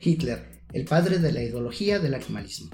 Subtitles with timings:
[0.00, 2.70] Hitler, el padre de la ideología del animalismo.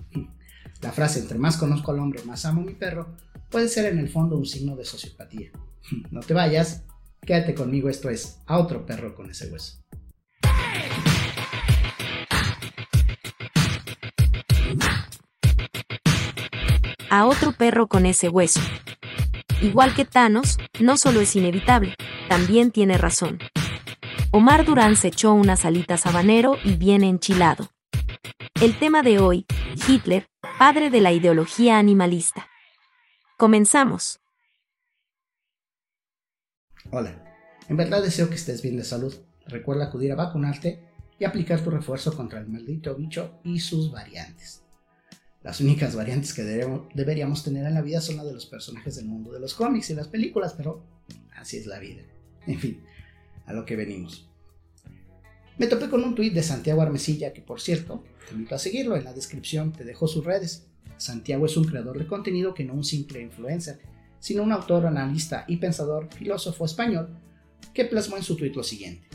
[0.82, 3.16] La frase entre más conozco al hombre, más amo a mi perro,
[3.50, 5.50] puede ser en el fondo un signo de sociopatía.
[6.10, 6.84] No te vayas,
[7.22, 9.82] quédate conmigo, esto es a otro perro con ese hueso.
[17.10, 18.60] A otro perro con ese hueso.
[19.62, 21.94] Igual que Thanos, no solo es inevitable,
[22.28, 23.38] también tiene razón.
[24.36, 27.70] Omar Durán se echó unas alitas habanero y viene enchilado.
[28.60, 29.46] El tema de hoy,
[29.86, 30.26] Hitler,
[30.58, 32.48] padre de la ideología animalista.
[33.38, 34.18] Comenzamos.
[36.90, 37.24] Hola,
[37.68, 39.14] en verdad deseo que estés bien de salud.
[39.46, 40.82] Recuerda acudir a vacunarte
[41.16, 44.64] y aplicar tu refuerzo contra el maldito bicho y sus variantes.
[45.44, 49.06] Las únicas variantes que deberíamos tener en la vida son las de los personajes del
[49.06, 50.84] mundo de los cómics y las películas, pero
[51.36, 52.02] así es la vida.
[52.48, 52.84] En fin,
[53.46, 54.30] a lo que venimos.
[55.58, 58.96] Me topé con un tuit de Santiago Armesilla, que por cierto, te invito a seguirlo,
[58.96, 60.66] en la descripción te dejo sus redes.
[60.96, 63.80] Santiago es un creador de contenido que no un simple influencer,
[64.18, 67.08] sino un autor, analista y pensador, filósofo español,
[67.72, 69.06] que plasmó en su tuit lo siguiente.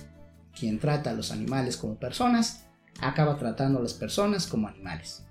[0.57, 2.65] Quien trata a los animales como personas,
[3.01, 5.23] acaba tratando a las personas como animales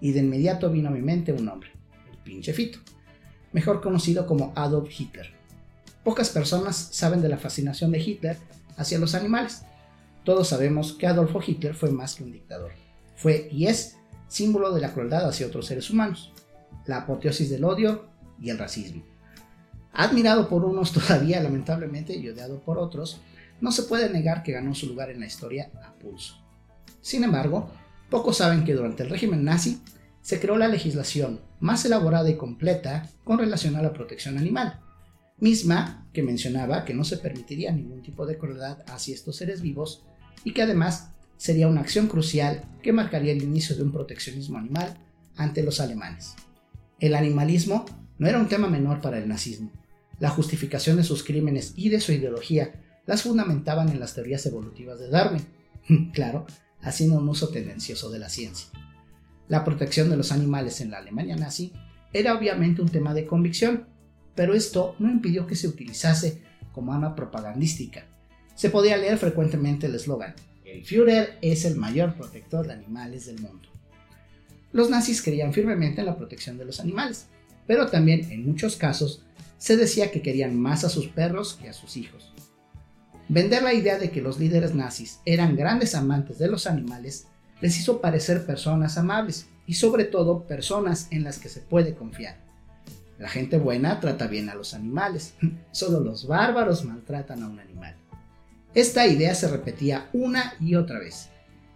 [0.00, 1.70] y de inmediato vino a mi mente un nombre,
[2.10, 2.78] el pinche Fito,
[3.52, 5.32] mejor conocido como Adolf Hitler.
[6.02, 8.36] Pocas personas saben de la fascinación de Hitler
[8.76, 9.62] hacia los animales.
[10.24, 12.72] Todos sabemos que Adolfo Hitler fue más que un dictador.
[13.16, 13.96] Fue y es
[14.28, 16.32] símbolo de la crueldad hacia otros seres humanos,
[16.86, 18.08] la apoteosis del odio
[18.40, 19.02] y el racismo.
[19.92, 23.20] Admirado por unos todavía lamentablemente y odiado por otros,
[23.60, 26.36] no se puede negar que ganó su lugar en la historia a pulso.
[27.02, 27.70] Sin embargo,
[28.10, 29.80] Pocos saben que durante el régimen nazi
[30.20, 34.80] se creó la legislación más elaborada y completa con relación a la protección animal,
[35.38, 40.04] misma que mencionaba que no se permitiría ningún tipo de crueldad hacia estos seres vivos
[40.44, 44.98] y que además sería una acción crucial que marcaría el inicio de un proteccionismo animal
[45.36, 46.34] ante los alemanes.
[46.98, 47.86] El animalismo
[48.18, 49.72] no era un tema menor para el nazismo.
[50.18, 52.74] La justificación de sus crímenes y de su ideología
[53.06, 55.42] las fundamentaban en las teorías evolutivas de Darwin.
[56.12, 56.46] claro,
[56.82, 58.68] haciendo un uso tendencioso de la ciencia.
[59.48, 61.72] La protección de los animales en la Alemania nazi
[62.12, 63.88] era obviamente un tema de convicción,
[64.40, 66.38] pero esto no impidió que se utilizase
[66.72, 68.06] como arma propagandística.
[68.54, 70.34] Se podía leer frecuentemente el eslogan,
[70.64, 73.68] el Führer es el mayor protector de animales del mundo.
[74.72, 77.26] Los nazis creían firmemente en la protección de los animales,
[77.66, 79.26] pero también en muchos casos
[79.58, 82.32] se decía que querían más a sus perros que a sus hijos.
[83.28, 87.26] Vender la idea de que los líderes nazis eran grandes amantes de los animales
[87.60, 92.48] les hizo parecer personas amables y sobre todo personas en las que se puede confiar.
[93.20, 95.34] La gente buena trata bien a los animales,
[95.72, 97.94] solo los bárbaros maltratan a un animal.
[98.74, 101.28] Esta idea se repetía una y otra vez,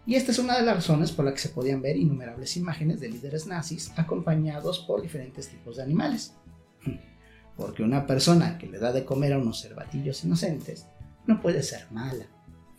[0.07, 2.99] y esta es una de las razones por las que se podían ver innumerables imágenes
[2.99, 6.33] de líderes nazis acompañados por diferentes tipos de animales.
[7.57, 10.87] Porque una persona que le da de comer a unos cervatillos inocentes
[11.27, 12.27] no puede ser mala,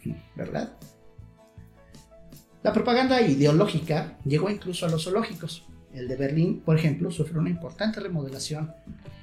[0.35, 0.75] ¿verdad?
[2.63, 5.67] La propaganda ideológica llegó incluso a los zoológicos.
[5.95, 8.73] El de Berlín, por ejemplo, sufrió una importante remodelación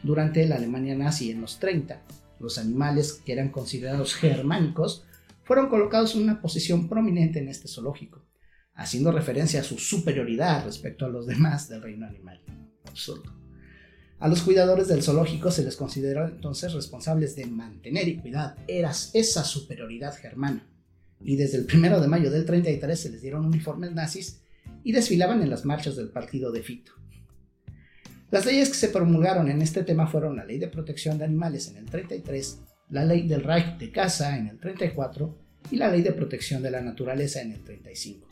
[0.03, 2.01] durante la Alemania nazi en los 30.
[2.41, 5.05] Los animales que eran considerados germánicos
[5.45, 8.25] fueron colocados en una posición prominente en este zoológico,
[8.75, 12.41] haciendo referencia a su superioridad respecto a los demás del reino animal.
[12.89, 13.35] Absurdo.
[14.19, 19.45] A los cuidadores del zoológico se les consideró entonces responsables de mantener y cuidar esa
[19.45, 20.67] superioridad germana.
[21.21, 24.41] Y desde el 1 de mayo del 33 se les dieron uniformes nazis
[24.85, 26.93] y desfilaban en las marchas del partido de Fito.
[28.31, 31.69] Las leyes que se promulgaron en este tema fueron la Ley de Protección de Animales
[31.69, 35.39] en el 33, la Ley del Reich de Caza en el 34
[35.71, 38.27] y la Ley de Protección de la Naturaleza en el 35.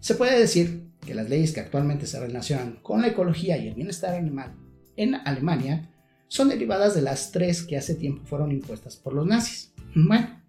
[0.00, 3.74] Se puede decir que las leyes que actualmente se relacionan con la ecología y el
[3.74, 4.54] bienestar animal
[4.96, 5.90] en Alemania
[6.28, 9.72] son derivadas de las tres que hace tiempo fueron impuestas por los nazis.
[9.94, 10.42] Bueno,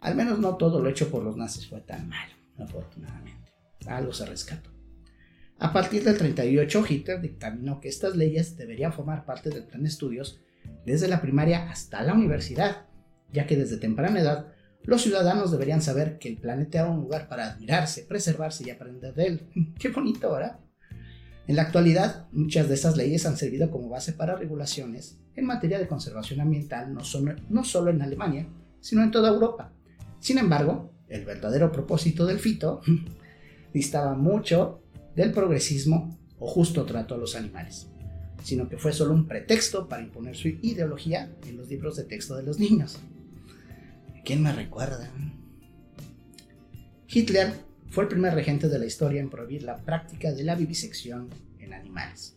[0.00, 3.47] al menos no todo lo hecho por los nazis fue tan malo, afortunadamente.
[3.86, 4.70] Algo se rescató.
[5.58, 9.88] A partir del 38, Hitler dictaminó que estas leyes deberían formar parte del plan de
[9.88, 10.40] estudios
[10.86, 12.86] desde la primaria hasta la universidad,
[13.32, 14.52] ya que desde temprana edad
[14.84, 19.14] los ciudadanos deberían saber que el planeta era un lugar para admirarse, preservarse y aprender
[19.14, 19.74] de él.
[19.78, 20.60] Qué bonito, ¿verdad?
[21.46, 25.78] En la actualidad, muchas de estas leyes han servido como base para regulaciones en materia
[25.78, 28.46] de conservación ambiental no solo, en Alemania,
[28.80, 29.72] sino en toda Europa.
[30.20, 32.80] Sin embargo, el verdadero propósito del fito
[33.72, 34.82] distaba mucho
[35.14, 37.88] del progresismo o justo trato a los animales,
[38.42, 42.36] sino que fue solo un pretexto para imponer su ideología en los libros de texto
[42.36, 42.98] de los niños.
[44.24, 45.10] ¿Quién me recuerda?
[47.08, 47.52] Hitler
[47.90, 51.72] fue el primer regente de la historia en prohibir la práctica de la vivisección en
[51.72, 52.36] animales.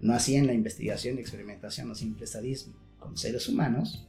[0.00, 4.06] No hacía en la investigación y experimentación o simple sadismo con seres humanos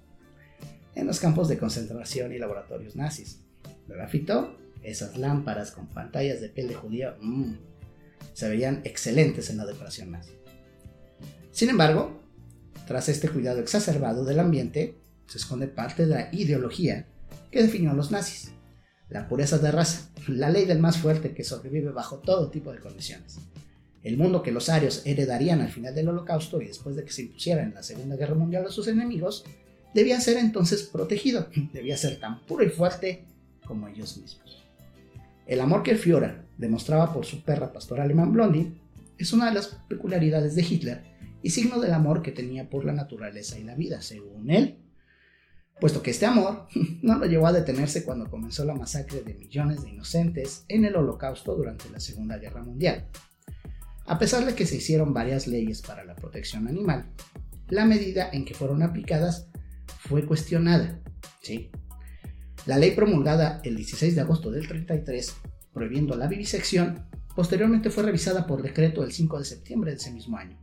[0.93, 3.41] en los campos de concentración y laboratorios nazis.
[3.87, 7.53] Grafito, esas lámparas con pantallas de piel de judío, mmm,
[8.33, 10.31] se veían excelentes en la decoración nazi.
[11.51, 12.21] Sin embargo,
[12.87, 14.95] tras este cuidado exacerbado del ambiente,
[15.27, 17.07] se esconde parte de la ideología
[17.49, 18.51] que definió a los nazis.
[19.09, 22.79] La pureza de raza, la ley del más fuerte que sobrevive bajo todo tipo de
[22.79, 23.37] condiciones.
[24.03, 27.23] El mundo que los arios heredarían al final del holocausto y después de que se
[27.23, 29.45] impusiera en la Segunda Guerra Mundial a sus enemigos,
[29.93, 33.23] debía ser entonces protegido, debía ser tan puro y fuerte
[33.65, 34.64] como ellos mismos.
[35.45, 38.73] El amor que Fiora demostraba por su perra pastora alemán Blondie
[39.17, 41.03] es una de las peculiaridades de Hitler
[41.43, 44.79] y signo del amor que tenía por la naturaleza y la vida, según él,
[45.79, 46.67] puesto que este amor
[47.03, 50.95] no lo llevó a detenerse cuando comenzó la masacre de millones de inocentes en el
[50.95, 53.07] Holocausto durante la Segunda Guerra Mundial.
[54.07, 57.11] A pesar de que se hicieron varias leyes para la protección animal,
[57.69, 59.47] la medida en que fueron aplicadas
[59.99, 60.99] fue cuestionada.
[61.41, 61.69] ¿sí?
[62.65, 65.35] La ley promulgada el 16 de agosto del 33,
[65.71, 70.37] prohibiendo la vivisección, posteriormente fue revisada por decreto el 5 de septiembre de ese mismo
[70.37, 70.57] año,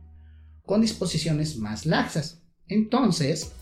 [0.65, 2.41] con disposiciones más laxas.
[2.67, 3.53] Entonces,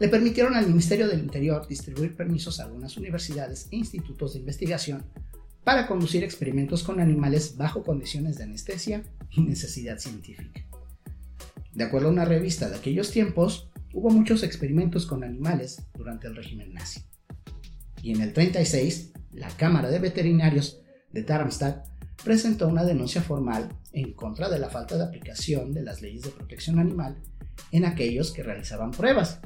[0.00, 5.04] le permitieron al Ministerio del Interior distribuir permisos a algunas universidades e institutos de investigación
[5.62, 10.66] para conducir experimentos con animales bajo condiciones de anestesia y necesidad científica.
[11.74, 16.36] De acuerdo a una revista de aquellos tiempos, hubo muchos experimentos con animales durante el
[16.36, 17.02] régimen nazi
[18.02, 20.80] y en el 36 la Cámara de Veterinarios
[21.12, 21.86] de Darmstadt
[22.24, 26.30] presentó una denuncia formal en contra de la falta de aplicación de las leyes de
[26.30, 27.16] protección animal
[27.72, 29.40] en aquellos que realizaban pruebas,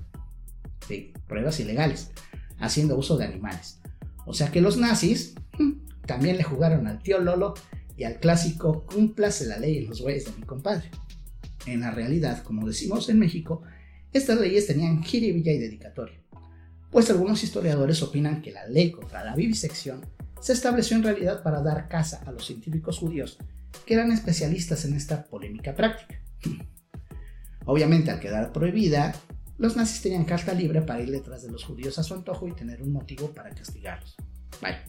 [1.27, 2.11] pruebas ilegales,
[2.59, 3.81] haciendo uso de animales.
[4.27, 5.73] O sea que los nazis mm,
[6.07, 7.55] también le jugaron al tío Lolo
[7.97, 10.91] y al clásico cúmplase la ley en los güeyes de mi compadre.
[11.67, 13.63] En la realidad, como decimos en México,
[14.15, 16.25] estas leyes tenían jiribilla y dedicatoria
[16.95, 20.01] pues algunos historiadores opinan que la ley contra la vivisección
[20.41, 23.37] se estableció en realidad para dar caza a los científicos judíos
[23.85, 26.21] que eran especialistas en esta polémica práctica.
[27.67, 29.13] Obviamente, al quedar prohibida,
[29.59, 32.53] los nazis tenían carta libre para ir detrás de los judíos a su antojo y
[32.53, 34.15] tener un motivo para castigarlos.
[34.63, 34.85] Vaya,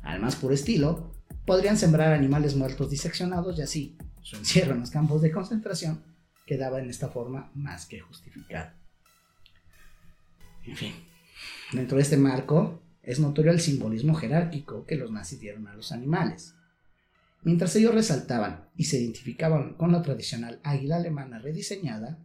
[0.00, 1.12] al más puro estilo,
[1.44, 6.02] podrían sembrar animales muertos diseccionados y así su encierro en los campos de concentración
[6.46, 8.72] quedaba en esta forma más que justificado.
[10.64, 10.94] En fin,
[11.72, 15.92] Dentro de este marco, es notorio el simbolismo jerárquico que los nazis dieron a los
[15.92, 16.54] animales.
[17.42, 22.18] Mientras ellos resaltaban y se identificaban con la tradicional águila alemana rediseñada,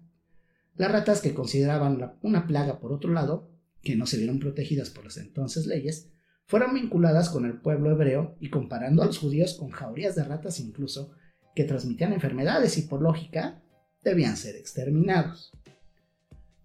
[0.76, 3.52] las ratas que consideraban una plaga por otro lado,
[3.82, 6.10] que no se vieron protegidas por las entonces leyes,
[6.48, 10.60] fueron vinculadas con el pueblo hebreo y comparando a los judíos con jaurías de ratas
[10.60, 11.12] incluso
[11.56, 13.62] que transmitían enfermedades y por lógica
[14.04, 15.52] debían ser exterminados.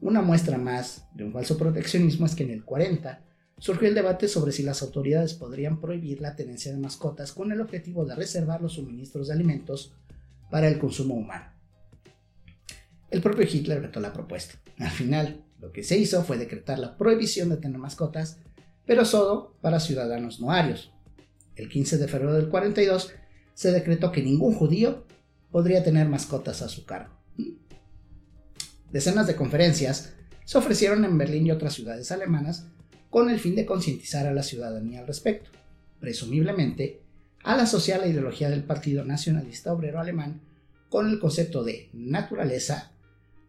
[0.01, 3.23] Una muestra más de un falso proteccionismo es que en el 40
[3.59, 7.61] surgió el debate sobre si las autoridades podrían prohibir la tenencia de mascotas con el
[7.61, 9.95] objetivo de reservar los suministros de alimentos
[10.51, 11.47] para el consumo humano.
[13.11, 14.55] El propio Hitler vetó la propuesta.
[14.79, 18.39] Al final, lo que se hizo fue decretar la prohibición de tener mascotas,
[18.85, 20.93] pero solo para ciudadanos no arios.
[21.55, 23.13] El 15 de febrero del 42
[23.55, 25.07] se decretó que ningún judío
[25.51, 27.16] podría tener mascotas a su cargo.
[28.97, 30.15] Decenas de conferencias
[30.47, 32.67] se ofrecieron en Berlín y otras ciudades alemanas
[33.11, 35.51] con el fin de concientizar a la ciudadanía al respecto.
[36.01, 37.03] Presumiblemente,
[37.43, 40.41] al asociar la ideología del Partido Nacionalista Obrero Alemán
[40.89, 42.93] con el concepto de naturaleza,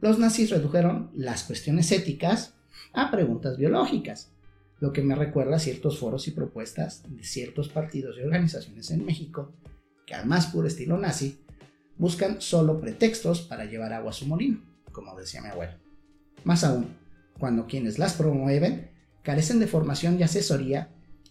[0.01, 2.55] los nazis redujeron las cuestiones éticas
[2.91, 4.31] a preguntas biológicas,
[4.81, 9.05] lo que me recuerda a ciertos foros y propuestas de ciertos partidos y organizaciones en
[9.05, 9.53] México
[10.05, 11.39] que al más puro estilo nazi
[11.97, 15.73] buscan solo pretextos para llevar agua a su molino como decía mi abuelo.
[16.43, 16.87] Más aún,
[17.37, 18.89] cuando quienes las promueven
[19.21, 20.89] carecen de formación y asesoría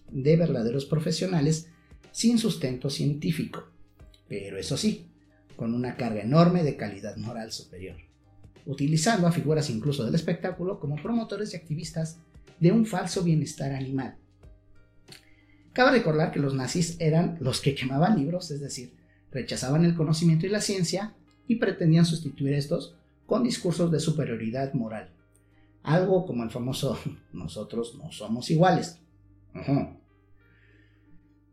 [0.09, 1.67] de verdaderos profesionales
[2.13, 3.65] sin sustento científico,
[4.29, 5.11] pero eso sí,
[5.57, 7.97] con una carga enorme de calidad moral superior,
[8.67, 12.19] utilizando a figuras incluso del espectáculo como promotores y activistas
[12.61, 14.17] de un falso bienestar animal.
[15.73, 18.95] Cabe recordar que los nazis eran los que quemaban libros, es decir,
[19.33, 21.17] rechazaban el conocimiento y la ciencia
[21.49, 22.95] y pretendían sustituir estos
[23.27, 25.13] con discursos de superioridad moral.
[25.83, 26.99] Algo como el famoso
[27.33, 29.01] nosotros no somos iguales.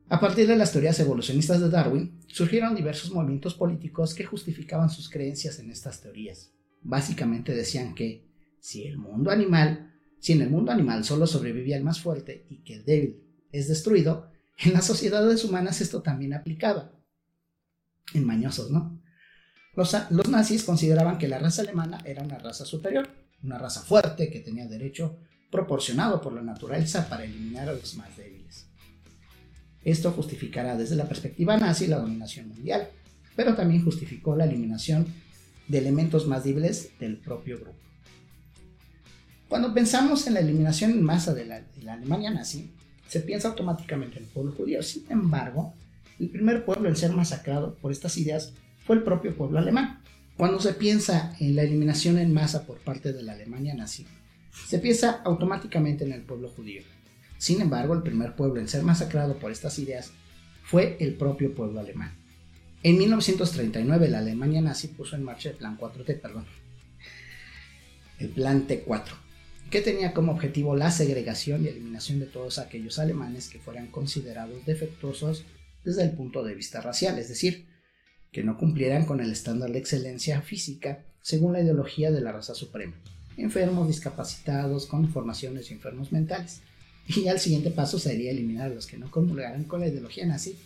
[0.09, 5.09] A partir de las teorías evolucionistas de Darwin, surgieron diversos movimientos políticos que justificaban sus
[5.09, 6.51] creencias en estas teorías.
[6.81, 8.27] Básicamente decían que
[8.59, 12.57] si el mundo animal, si en el mundo animal solo sobrevivía el más fuerte y
[12.63, 16.91] que el débil es destruido, en las sociedades humanas esto también aplicaba.
[18.13, 19.01] En mañosos, ¿no?
[19.75, 23.09] Los, nazis consideraban que la raza alemana era una raza superior,
[23.43, 25.17] una raza fuerte que tenía derecho
[25.49, 28.67] proporcionado por la naturaleza para eliminar a los más débiles.
[29.83, 32.87] Esto justificará desde la perspectiva nazi la dominación mundial,
[33.35, 35.07] pero también justificó la eliminación
[35.67, 37.77] de elementos más débiles del propio grupo.
[39.49, 42.71] Cuando pensamos en la eliminación en masa de la, de la Alemania nazi,
[43.07, 44.81] se piensa automáticamente en el pueblo judío.
[44.81, 45.73] Sin embargo,
[46.19, 48.53] el primer pueblo en ser masacrado por estas ideas
[48.85, 50.01] fue el propio pueblo alemán.
[50.37, 54.05] Cuando se piensa en la eliminación en masa por parte de la Alemania nazi,
[54.67, 56.83] se piensa automáticamente en el pueblo judío.
[57.37, 60.11] Sin embargo, el primer pueblo en ser masacrado por estas ideas
[60.63, 62.13] fue el propio pueblo alemán.
[62.83, 66.45] En 1939 la Alemania nazi puso en marcha el Plan 4T, perdón,
[68.19, 69.13] el Plan T4,
[69.69, 74.65] que tenía como objetivo la segregación y eliminación de todos aquellos alemanes que fueran considerados
[74.65, 75.45] defectuosos
[75.85, 77.65] desde el punto de vista racial, es decir,
[78.33, 82.55] que no cumplieran con el estándar de excelencia física según la ideología de la raza
[82.55, 82.95] suprema,
[83.37, 86.61] enfermos, discapacitados, con formaciones y enfermos mentales.
[87.07, 90.57] Y al siguiente paso sería eliminar a los que no comulgaran con la ideología nazi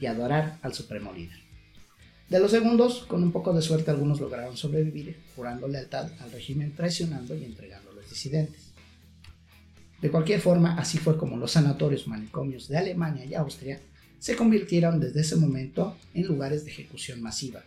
[0.00, 1.38] y adorar al supremo líder.
[2.30, 6.74] De los segundos, con un poco de suerte, algunos lograron sobrevivir, jurando lealtad al régimen,
[6.74, 8.72] traicionando y entregando a los disidentes.
[10.00, 13.80] De cualquier forma, así fue como los sanatorios manicomios de Alemania y Austria
[14.24, 17.62] se convirtieron desde ese momento en lugares de ejecución masiva.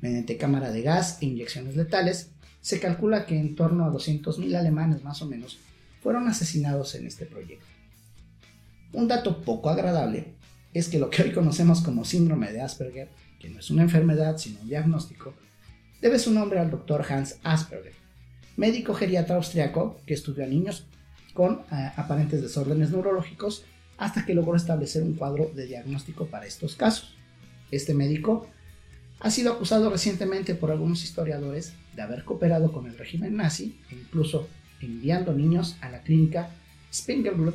[0.00, 2.30] Mediante cámara de gas e inyecciones letales,
[2.60, 5.58] se calcula que en torno a 200.000 alemanes más o menos
[6.00, 7.66] fueron asesinados en este proyecto.
[8.92, 10.34] Un dato poco agradable
[10.74, 13.08] es que lo que hoy conocemos como síndrome de Asperger,
[13.40, 15.34] que no es una enfermedad sino un diagnóstico,
[16.00, 17.94] debe su nombre al doctor Hans Asperger,
[18.56, 20.86] médico geriatra austriaco que estudió a niños
[21.34, 23.64] con eh, aparentes desórdenes neurológicos
[24.00, 27.14] hasta que logró establecer un cuadro de diagnóstico para estos casos.
[27.70, 28.48] Este médico
[29.20, 33.94] ha sido acusado recientemente por algunos historiadores de haber cooperado con el régimen nazi e
[33.96, 34.48] incluso
[34.80, 36.48] enviando niños a la clínica
[36.90, 37.54] Spingelblut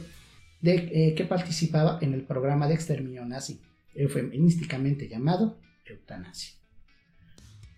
[0.61, 3.59] de, eh, que participaba en el programa de exterminio nazi,
[3.95, 6.53] eufemísticamente llamado eutanasia.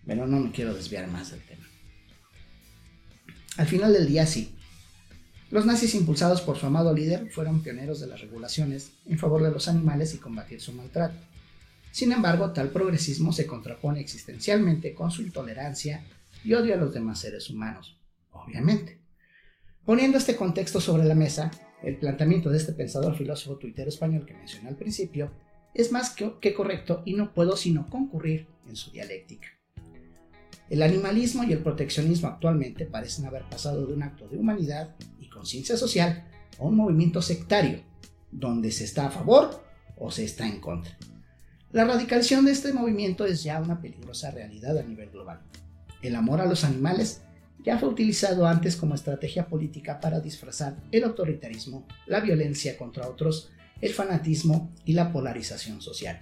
[0.04, 1.64] Pero no me quiero desviar más del tema.
[3.56, 4.57] Al final del día sí,
[5.50, 9.50] los nazis impulsados por su amado líder fueron pioneros de las regulaciones en favor de
[9.50, 11.16] los animales y combatir su maltrato.
[11.90, 16.04] Sin embargo, tal progresismo se contrapone existencialmente con su intolerancia
[16.44, 17.96] y odio a los demás seres humanos,
[18.30, 18.98] obviamente.
[19.84, 21.50] Poniendo este contexto sobre la mesa,
[21.82, 25.30] el planteamiento de este pensador filósofo tuitero español que mencioné al principio
[25.74, 29.48] es más que, correcto y no puedo sino concurrir en su dialéctica.
[30.70, 35.28] El animalismo y el proteccionismo actualmente parecen haber pasado de un acto de humanidad y
[35.28, 37.80] conciencia social a un movimiento sectario,
[38.30, 39.64] donde se está a favor
[39.96, 40.96] o se está en contra.
[41.72, 45.40] La radicalización de este movimiento es ya una peligrosa realidad a nivel global.
[46.02, 47.22] El amor a los animales
[47.64, 53.50] ya fue utilizado antes como estrategia política para disfrazar el autoritarismo, la violencia contra otros,
[53.80, 56.20] el fanatismo y la polarización social.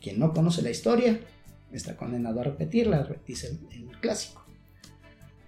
[0.00, 1.20] Quien no conoce la historia
[1.72, 4.44] está condenado a repetirla, dice el, clásico.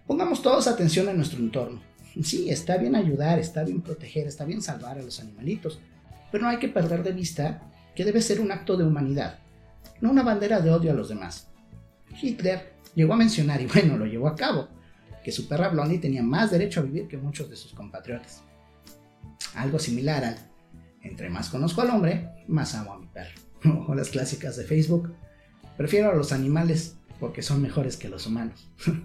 [0.07, 1.81] Pongamos todos atención a nuestro entorno.
[2.23, 5.81] Sí, está bien ayudar, está bien proteger, está bien salvar a los animalitos,
[6.31, 7.62] pero no hay que perder de vista
[7.95, 9.38] que debe ser un acto de humanidad,
[10.00, 11.49] no una bandera de odio a los demás.
[12.21, 14.69] Hitler llegó a mencionar, y bueno, lo llevó a cabo,
[15.25, 18.43] que su perra Blondie tenía más derecho a vivir que muchos de sus compatriotas.
[19.55, 20.37] Algo similar al,
[21.02, 23.41] entre más conozco al hombre, más amo a mi perro.
[23.88, 25.14] O las clásicas de Facebook,
[25.76, 28.69] prefiero a los animales porque son mejores que los humanos.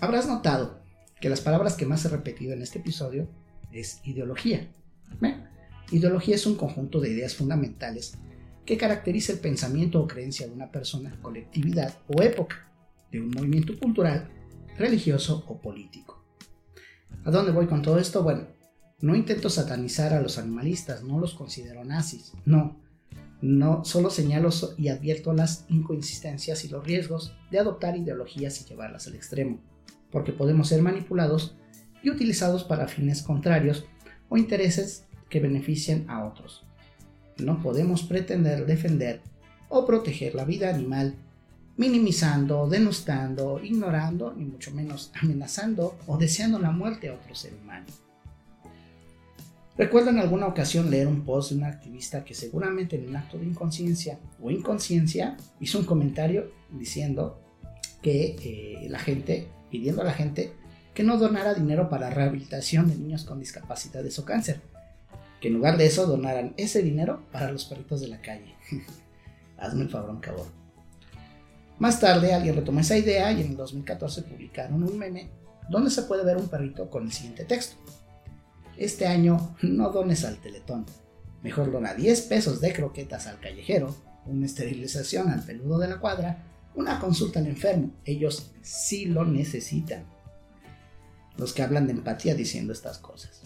[0.00, 0.80] Habrás notado
[1.20, 3.28] que las palabras que más he repetido en este episodio
[3.72, 4.68] es ideología.
[5.90, 8.18] Ideología es un conjunto de ideas fundamentales
[8.64, 12.70] que caracteriza el pensamiento o creencia de una persona, colectividad o época
[13.12, 14.28] de un movimiento cultural,
[14.76, 16.24] religioso o político.
[17.24, 18.22] ¿A dónde voy con todo esto?
[18.22, 18.46] Bueno,
[19.00, 22.80] no intento satanizar a los animalistas, no los considero nazis, no.
[23.44, 24.48] No, solo señalo
[24.78, 29.58] y advierto las inconsistencias y los riesgos de adoptar ideologías y llevarlas al extremo,
[30.10, 31.54] porque podemos ser manipulados
[32.02, 33.84] y utilizados para fines contrarios
[34.30, 36.64] o intereses que beneficien a otros.
[37.36, 39.20] No podemos pretender defender
[39.68, 41.14] o proteger la vida animal
[41.76, 47.84] minimizando, denostando, ignorando, ni mucho menos amenazando o deseando la muerte a otro ser humano.
[49.76, 53.38] Recuerdo en alguna ocasión leer un post de un activista que seguramente en un acto
[53.38, 57.40] de inconsciencia o inconsciencia hizo un comentario diciendo
[58.00, 60.52] que eh, la gente, pidiendo a la gente
[60.94, 64.60] que no donara dinero para rehabilitación de niños con discapacidades o cáncer,
[65.40, 68.54] que en lugar de eso donaran ese dinero para los perritos de la calle.
[69.58, 70.46] Hazme el fabrón, cabrón.
[71.80, 75.30] Más tarde alguien retomó esa idea y en el 2014 publicaron un meme
[75.68, 77.76] donde se puede ver un perrito con el siguiente texto.
[78.76, 80.84] Este año no dones al teletón,
[81.42, 83.94] mejor dona 10 pesos de croquetas al callejero,
[84.26, 90.04] una esterilización al peludo de la cuadra, una consulta al enfermo, ellos sí lo necesitan.
[91.36, 93.42] Los que hablan de empatía diciendo estas cosas.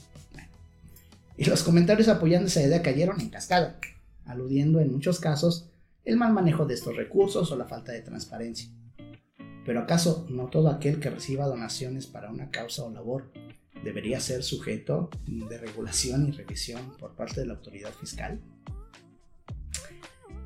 [1.36, 3.78] Y los comentarios apoyando esa idea cayeron en cascada,
[4.24, 5.70] aludiendo en muchos casos
[6.04, 8.70] el mal manejo de estos recursos o la falta de transparencia.
[9.64, 13.30] Pero ¿acaso no todo aquel que reciba donaciones para una causa o labor
[13.84, 18.40] debería ser sujeto de regulación y revisión por parte de la autoridad fiscal?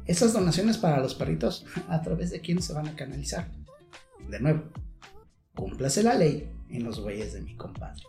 [0.07, 3.51] Esas donaciones para los perritos, ¿a través de quién se van a canalizar?
[4.29, 4.65] De nuevo,
[5.55, 8.03] cúmplase la ley en los güeyes de mi compadre.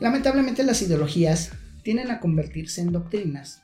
[0.00, 1.52] Lamentablemente las ideologías
[1.82, 3.62] tienden a convertirse en doctrinas,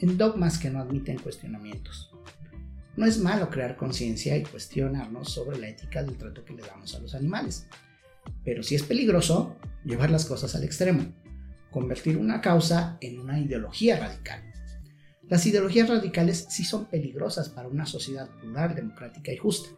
[0.00, 2.10] en dogmas que no admiten cuestionamientos.
[2.96, 6.94] No es malo crear conciencia y cuestionarnos sobre la ética del trato que le damos
[6.94, 7.66] a los animales,
[8.44, 11.12] pero sí es peligroso llevar las cosas al extremo,
[11.70, 14.42] convertir una causa en una ideología radical.
[15.28, 19.70] Las ideologías radicales sí son peligrosas para una sociedad plural, democrática y justa.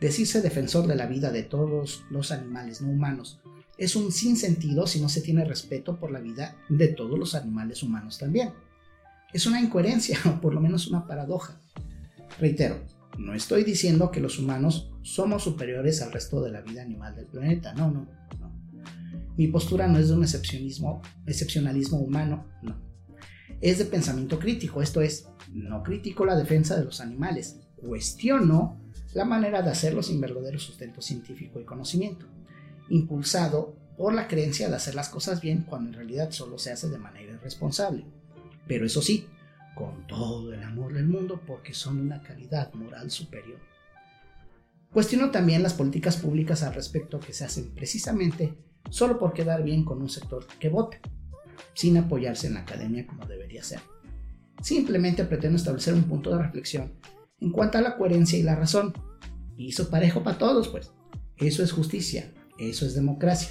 [0.00, 3.40] Decirse defensor de la vida de todos los animales no humanos
[3.78, 7.82] es un sinsentido si no se tiene respeto por la vida de todos los animales
[7.82, 8.52] humanos también.
[9.32, 11.60] Es una incoherencia o por lo menos una paradoja.
[12.38, 12.80] Reitero,
[13.18, 17.26] no estoy diciendo que los humanos somos superiores al resto de la vida animal del
[17.26, 18.06] planeta, no, no,
[18.38, 18.52] no.
[19.36, 22.76] Mi postura no es de un excepcionismo, excepcionalismo humano, no.
[23.60, 28.80] Es de pensamiento crítico, esto es, no critico la defensa de los animales, cuestiono
[29.14, 32.26] la manera de hacerlo sin verdadero sustento científico y conocimiento,
[32.90, 36.88] impulsado por la creencia de hacer las cosas bien cuando en realidad solo se hace
[36.88, 38.04] de manera irresponsable.
[38.66, 39.26] Pero eso sí,
[39.76, 43.60] con todo el amor del mundo porque son una calidad moral superior.
[44.90, 48.54] Cuestiono también las políticas públicas al respecto que se hacen precisamente
[48.88, 51.00] solo por quedar bien con un sector que vote,
[51.74, 53.80] sin apoyarse en la academia como debería ser.
[54.62, 56.94] Simplemente pretendo establecer un punto de reflexión
[57.40, 58.94] en cuanto a la coherencia y la razón.
[59.56, 60.90] Piso parejo para todos, pues.
[61.36, 63.50] Eso es justicia, eso es democracia.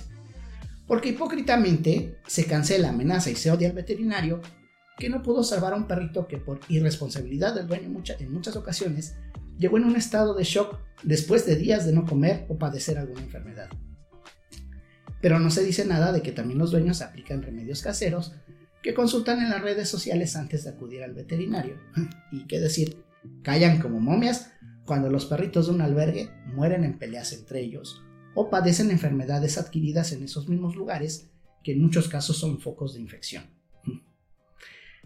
[0.88, 4.42] Porque hipócritamente se cancela, amenaza y se odia al veterinario
[4.98, 7.88] que no pudo salvar a un perrito que por irresponsabilidad del dueño
[8.20, 9.16] en muchas ocasiones
[9.58, 13.22] llegó en un estado de shock después de días de no comer o padecer alguna
[13.22, 13.70] enfermedad.
[15.22, 18.34] Pero no se dice nada de que también los dueños aplican remedios caseros
[18.84, 21.80] que consultan en las redes sociales antes de acudir al veterinario.
[22.32, 23.04] Y qué decir,
[23.42, 24.52] callan como momias
[24.86, 28.04] cuando los perritos de un albergue mueren en peleas entre ellos
[28.36, 31.32] o padecen enfermedades adquiridas en esos mismos lugares
[31.64, 33.55] que en muchos casos son focos de infección.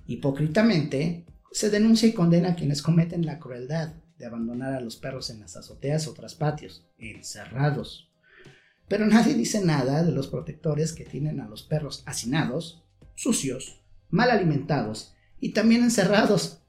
[0.09, 5.29] Hipócritamente, se denuncia y condena a quienes cometen la crueldad de abandonar a los perros
[5.29, 8.09] en las azoteas o tras patios, encerrados.
[8.87, 14.31] Pero nadie dice nada de los protectores que tienen a los perros hacinados, sucios, mal
[14.31, 16.63] alimentados y también encerrados,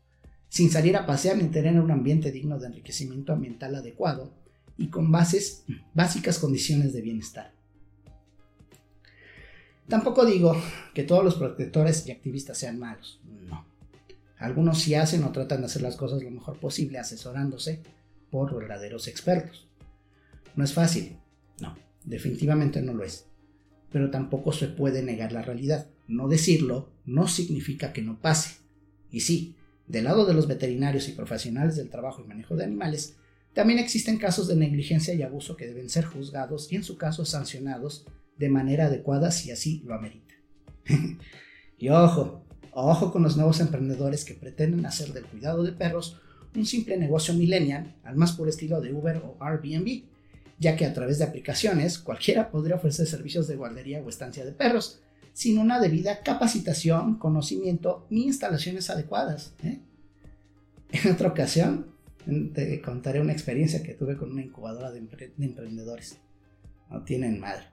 [0.50, 4.35] sin salir a pasear ni tener un ambiente digno de enriquecimiento ambiental adecuado
[4.76, 7.55] y con bases, básicas condiciones de bienestar.
[9.90, 10.57] Tampoco digo
[10.94, 13.66] que todos los protectores y activistas sean malos, no.
[14.38, 17.81] Algunos sí hacen o tratan de hacer las cosas lo mejor posible asesorándose
[18.31, 19.66] por verdaderos expertos.
[20.55, 21.16] No es fácil,
[21.61, 23.26] no, definitivamente no lo es.
[23.90, 25.88] Pero tampoco se puede negar la realidad.
[26.07, 28.59] No decirlo no significa que no pase.
[29.11, 29.57] Y sí,
[29.88, 33.16] del lado de los veterinarios y profesionales del trabajo y manejo de animales,
[33.55, 37.24] también existen casos de negligencia y abuso que deben ser juzgados y en su caso
[37.24, 38.07] sancionados
[38.38, 40.35] de manera adecuada si así lo amerita.
[41.79, 46.21] y ojo, ojo con los nuevos emprendedores que pretenden hacer del cuidado de perros
[46.55, 50.03] un simple negocio millennial, al más puro estilo de Uber o Airbnb,
[50.59, 54.53] ya que a través de aplicaciones cualquiera podría ofrecer servicios de guardería o estancia de
[54.53, 55.01] perros,
[55.33, 59.55] sin una debida capacitación, conocimiento ni instalaciones adecuadas.
[59.62, 59.79] ¿eh?
[60.90, 61.87] En otra ocasión,
[62.53, 66.19] te contaré una experiencia que tuve con una incubadora de, de emprendedores.
[66.90, 67.66] No tienen madre.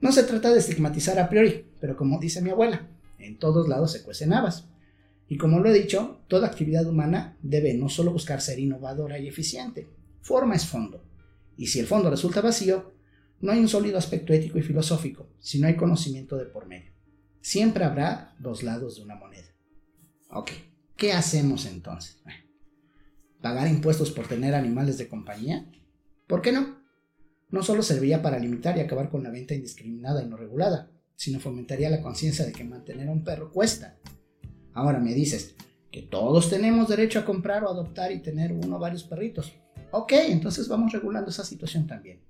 [0.00, 3.92] No se trata de estigmatizar a priori, pero como dice mi abuela, en todos lados
[3.92, 4.68] se cuecen habas.
[5.28, 9.26] Y como lo he dicho, toda actividad humana debe no solo buscar ser innovadora y
[9.26, 9.88] eficiente,
[10.20, 11.02] forma es fondo.
[11.56, 12.92] Y si el fondo resulta vacío,
[13.40, 16.92] no hay un sólido aspecto ético y filosófico, si no hay conocimiento de por medio.
[17.40, 19.48] Siempre habrá dos lados de una moneda.
[20.30, 20.50] Ok,
[20.96, 22.22] ¿qué hacemos entonces?
[23.40, 25.70] ¿Pagar impuestos por tener animales de compañía?
[26.26, 26.85] ¿Por qué no?
[27.50, 31.40] No solo servía para limitar y acabar con la venta indiscriminada y no regulada, sino
[31.40, 33.96] fomentaría la conciencia de que mantener a un perro cuesta.
[34.72, 35.54] Ahora me dices
[35.90, 39.52] que todos tenemos derecho a comprar o adoptar y tener uno o varios perritos.
[39.92, 42.20] Ok, entonces vamos regulando esa situación también.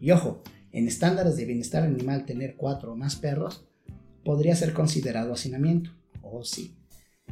[0.00, 3.64] Y ojo, en estándares de bienestar animal tener cuatro o más perros
[4.24, 5.90] podría ser considerado hacinamiento.
[6.20, 6.76] Oh sí.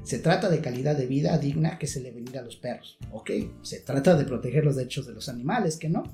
[0.04, 2.98] Se trata de calidad de vida digna que se le brinda a los perros.
[3.10, 3.30] Ok,
[3.62, 6.04] se trata de proteger los derechos de los animales, que no.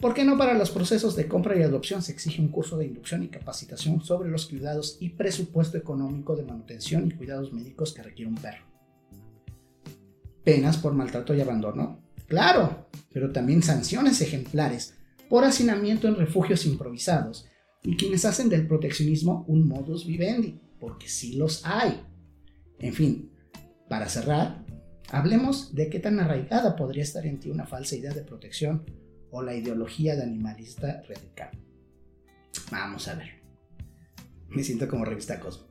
[0.00, 2.84] ¿Por qué no para los procesos de compra y adopción se exige un curso de
[2.84, 8.02] inducción y capacitación sobre los cuidados y presupuesto económico de manutención y cuidados médicos que
[8.02, 8.66] requiere un perro?
[10.44, 12.02] Penas por maltrato y abandono.
[12.26, 14.94] Claro, pero también sanciones ejemplares
[15.30, 17.46] por hacinamiento en refugios improvisados
[17.82, 22.02] y quienes hacen del proteccionismo un modus vivendi, porque sí los hay.
[22.80, 23.30] En fin,
[23.88, 24.62] para cerrar,
[25.08, 28.84] hablemos de qué tan arraigada podría estar en ti una falsa idea de protección
[29.36, 31.50] o la ideología de animalista radical.
[32.70, 33.42] Vamos a ver.
[34.48, 35.66] Me siento como revista Cosmo.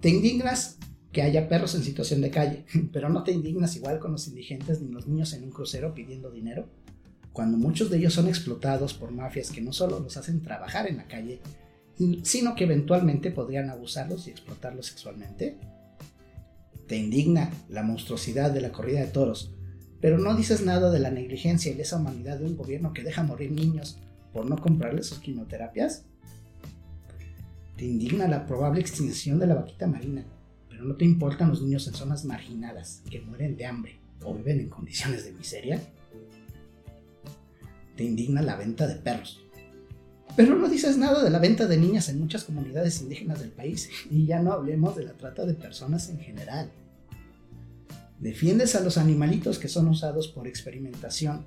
[0.00, 0.78] Te indignas
[1.10, 4.80] que haya perros en situación de calle, pero no te indignas igual con los indigentes
[4.80, 6.68] ni los niños en un crucero pidiendo dinero,
[7.32, 10.98] cuando muchos de ellos son explotados por mafias que no solo los hacen trabajar en
[10.98, 11.40] la calle,
[12.22, 15.58] sino que eventualmente podrían abusarlos y explotarlos sexualmente.
[16.86, 19.53] Te indigna la monstruosidad de la corrida de toros,
[20.04, 23.22] pero no dices nada de la negligencia y lesa humanidad de un gobierno que deja
[23.22, 23.96] morir niños
[24.34, 26.04] por no comprarles sus quimioterapias.
[27.78, 30.26] Te indigna la probable extinción de la vaquita marina,
[30.68, 34.60] pero no te importan los niños en zonas marginadas que mueren de hambre o viven
[34.60, 35.80] en condiciones de miseria.
[37.96, 39.42] Te indigna la venta de perros,
[40.36, 43.88] pero no dices nada de la venta de niñas en muchas comunidades indígenas del país
[44.10, 46.70] y ya no hablemos de la trata de personas en general.
[48.18, 51.46] Defiendes a los animalitos que son usados por experimentación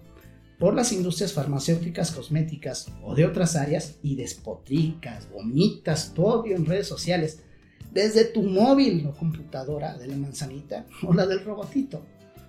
[0.59, 6.65] por las industrias farmacéuticas, cosméticas o de otras áreas y despotricas, vomitas tu odio en
[6.65, 7.43] redes sociales.
[7.91, 12.03] Desde tu móvil o computadora de la manzanita o la del robotito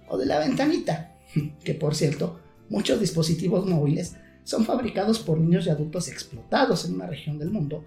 [0.08, 1.16] o de la ventanita,
[1.64, 7.06] que por cierto, muchos dispositivos móviles son fabricados por niños y adultos explotados en una
[7.06, 7.84] región del mundo,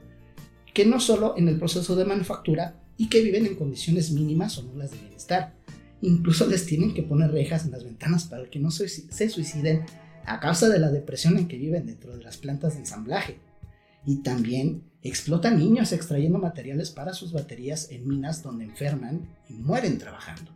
[0.73, 4.63] que no solo en el proceso de manufactura y que viven en condiciones mínimas o
[4.63, 5.55] nulas de bienestar,
[6.01, 8.87] incluso les tienen que poner rejas en las ventanas para que no se
[9.29, 9.85] suiciden
[10.25, 13.37] a causa de la depresión en que viven dentro de las plantas de ensamblaje.
[14.05, 19.97] Y también explotan niños extrayendo materiales para sus baterías en minas donde enferman y mueren
[19.97, 20.51] trabajando.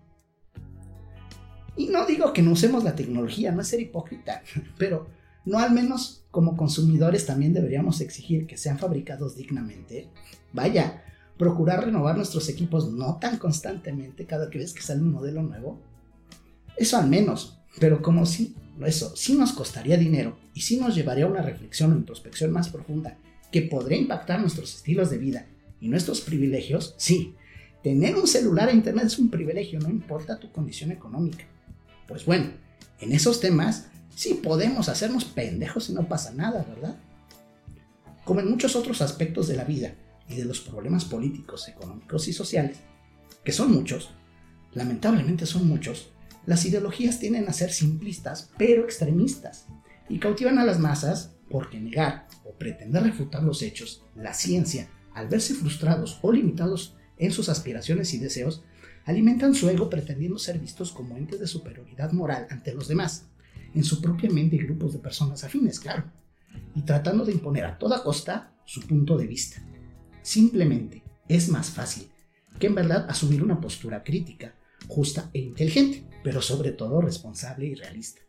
[1.78, 4.42] Y no digo que no usemos la tecnología, no es ser hipócrita,
[4.78, 5.08] pero
[5.46, 10.10] ¿No al menos como consumidores también deberíamos exigir que sean fabricados dignamente?
[10.54, 11.04] Vaya,
[11.38, 15.82] procurar renovar nuestros equipos no tan constantemente cada vez que sale un modelo nuevo.
[16.78, 21.26] Eso al menos, pero como si eso sí nos costaría dinero y sí nos llevaría
[21.26, 23.18] a una reflexión o introspección más profunda
[23.52, 25.46] que podría impactar nuestros estilos de vida
[25.80, 27.36] y nuestros privilegios, sí,
[27.84, 31.46] tener un celular e internet es un privilegio, no importa tu condición económica.
[32.08, 32.52] Pues bueno,
[33.00, 36.96] en esos temas Sí podemos hacernos pendejos y no pasa nada, ¿verdad?
[38.24, 39.94] Como en muchos otros aspectos de la vida
[40.28, 42.80] y de los problemas políticos, económicos y sociales,
[43.44, 44.12] que son muchos,
[44.74, 46.12] lamentablemente son muchos,
[46.46, 49.68] las ideologías tienden a ser simplistas pero extremistas
[50.10, 55.28] y cautivan a las masas porque negar o pretender refutar los hechos, la ciencia, al
[55.28, 58.64] verse frustrados o limitados en sus aspiraciones y deseos,
[59.06, 63.28] alimentan su ego pretendiendo ser vistos como entes de superioridad moral ante los demás
[63.74, 66.06] en su propia mente y grupos de personas afines, claro,
[66.76, 69.62] y tratando de imponer a toda costa su punto de vista.
[70.26, 72.10] Simplemente es más fácil
[72.58, 74.56] que en verdad asumir una postura crítica,
[74.88, 78.22] justa e inteligente, pero sobre todo responsable y realista.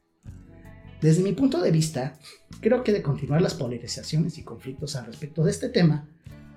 [1.00, 2.18] Desde mi punto de vista,
[2.60, 6.06] creo que de continuar las polarizaciones y conflictos al respecto de este tema,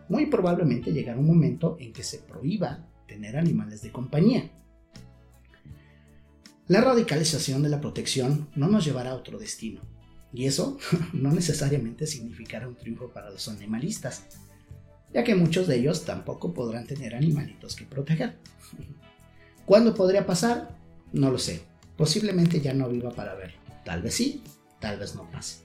[0.10, 4.52] muy probablemente llegará un momento en que se prohíba tener animales de compañía,
[6.68, 9.80] la radicalización de la protección no nos llevará a otro destino,
[10.34, 10.78] y eso
[11.14, 14.49] no necesariamente significará un triunfo para los animalistas,
[15.14, 18.38] ya que muchos de ellos tampoco podrán tener animalitos que proteger.
[19.66, 20.76] ¿Cuándo podría pasar?
[21.14, 21.62] No lo sé.
[21.98, 23.60] Posiblemente ya no viva para verlo.
[23.86, 24.44] Tal vez sí,
[24.80, 25.64] tal vez no pase.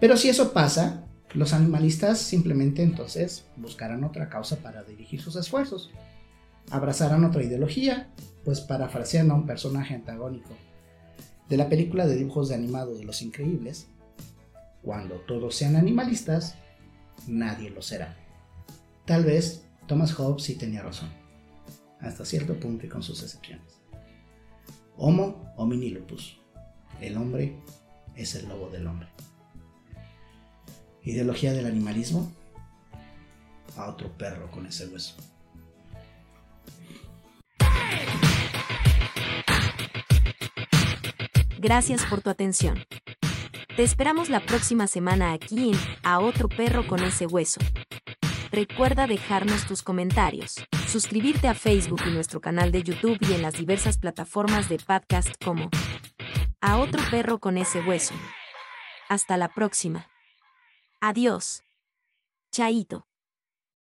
[0.00, 5.90] Pero si eso pasa, los animalistas simplemente entonces buscarán otra causa para dirigir sus esfuerzos.
[6.70, 8.08] Abrazarán otra ideología
[8.44, 10.54] pues parafraseando a un personaje antagónico
[11.48, 13.88] de la película de dibujos de animados de Los Increíbles,
[14.82, 16.56] cuando todos sean animalistas,
[17.26, 18.16] nadie lo será.
[19.04, 21.10] Tal vez Thomas Hobbes sí tenía razón,
[22.00, 23.80] hasta cierto punto y con sus excepciones.
[24.96, 26.38] Homo homini lupus,
[27.00, 27.56] el hombre
[28.14, 29.08] es el lobo del hombre.
[31.02, 32.30] Ideología del animalismo,
[33.76, 35.16] a otro perro con ese hueso.
[41.58, 42.76] Gracias por tu atención.
[43.76, 47.58] Te esperamos la próxima semana aquí en A otro perro con ese hueso.
[48.50, 50.56] Recuerda dejarnos tus comentarios,
[50.86, 55.30] suscribirte a Facebook y nuestro canal de YouTube y en las diversas plataformas de podcast
[55.42, 55.70] como
[56.60, 58.12] A otro perro con ese hueso.
[59.08, 60.06] Hasta la próxima.
[61.00, 61.62] Adiós.
[62.50, 63.06] Chaito.